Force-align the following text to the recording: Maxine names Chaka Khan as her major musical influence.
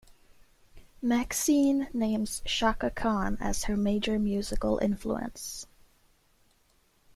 Maxine 0.99 1.87
names 1.93 2.41
Chaka 2.43 2.89
Khan 2.89 3.37
as 3.39 3.65
her 3.65 3.77
major 3.77 4.17
musical 4.17 4.79
influence. 4.79 5.67